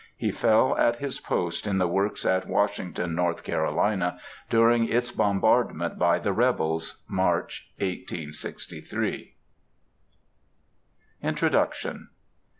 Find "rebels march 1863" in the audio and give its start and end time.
6.33-9.35